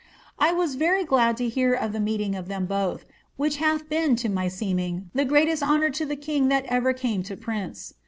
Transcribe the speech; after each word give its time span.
I 0.39 0.51
was 0.51 0.73
very 0.81 1.03
glad 1.05 1.37
to 1.37 1.47
hear 1.47 1.75
of 1.75 1.93
the 1.93 1.99
meeting 1.99 2.33
of 2.33 2.47
them 2.47 2.65
both, 2.65 3.05
which 3.37 3.57
hath 3.57 3.87
been 3.87 4.15
to 4.15 4.29
my 4.29 4.47
seeming 4.47 5.11
the 5.13 5.25
greatest 5.25 5.61
honour 5.61 5.91
to 5.91 6.07
the 6.07 6.15
king 6.15 6.47
that 6.47 6.65
ever 6.65 6.91
came 6.91 7.21
to 7.21 7.37
prince. 7.37 7.93